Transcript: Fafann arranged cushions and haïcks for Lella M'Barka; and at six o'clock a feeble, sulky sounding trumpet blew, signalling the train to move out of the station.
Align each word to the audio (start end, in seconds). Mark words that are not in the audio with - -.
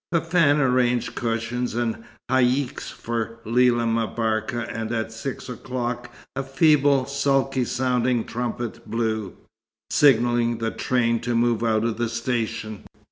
Fafann 0.11 0.57
arranged 0.59 1.13
cushions 1.13 1.75
and 1.75 2.03
haïcks 2.27 2.91
for 2.91 3.39
Lella 3.45 3.85
M'Barka; 3.85 4.65
and 4.67 4.91
at 4.91 5.11
six 5.11 5.47
o'clock 5.47 6.09
a 6.35 6.41
feeble, 6.41 7.05
sulky 7.05 7.63
sounding 7.65 8.25
trumpet 8.25 8.89
blew, 8.89 9.35
signalling 9.91 10.57
the 10.57 10.71
train 10.71 11.19
to 11.19 11.35
move 11.35 11.63
out 11.63 11.83
of 11.83 11.97
the 11.97 12.09
station. 12.09 12.83